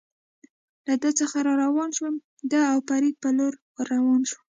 له 0.85 0.93
ده 1.01 1.09
څخه 1.19 1.37
را 1.45 1.53
روان 1.63 1.89
شوم، 1.97 2.15
د 2.51 2.53
او 2.71 2.77
فرید 2.87 3.15
په 3.23 3.29
لور 3.37 3.53
ور 3.75 3.85
روان 3.95 4.21
شوم. 4.29 4.43